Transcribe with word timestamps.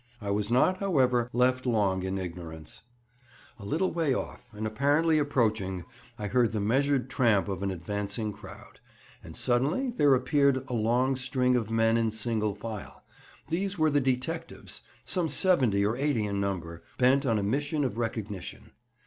I 0.19 0.31
was 0.31 0.49
not, 0.49 0.79
however, 0.79 1.29
left 1.31 1.67
long 1.67 2.01
in 2.01 2.17
ignorance. 2.17 2.81
[Picture: 2.81 2.85
"Should 3.03 3.03
old 3.03 3.11
acquaintance 3.11 3.27
be 3.29 3.53
forgot."] 3.53 3.59
A 3.59 3.69
little 3.69 3.91
way 3.91 4.13
off, 4.33 4.49
and 4.53 4.65
apparently 4.65 5.19
approaching, 5.19 5.85
I 6.17 6.25
heard 6.25 6.51
the 6.53 6.59
measured 6.59 7.07
tramp 7.07 7.47
of 7.47 7.61
an 7.61 7.69
advancing 7.69 8.33
crowd, 8.33 8.79
and 9.23 9.37
suddenly 9.37 9.91
there 9.91 10.15
appeared 10.15 10.65
a 10.67 10.73
long 10.73 11.15
string 11.15 11.55
of 11.55 11.69
men 11.69 11.97
in 11.97 12.09
single 12.09 12.55
file; 12.55 13.03
these 13.49 13.77
were 13.77 13.91
the 13.91 14.01
detectives, 14.01 14.81
some 15.05 15.29
seventy 15.29 15.85
or 15.85 15.95
eighty 15.95 16.25
in 16.25 16.39
number, 16.41 16.81
bent 16.97 17.23
on 17.27 17.37
a 17.37 17.43
mission 17.43 17.83
of 17.83 17.99
recognition. 17.99 18.71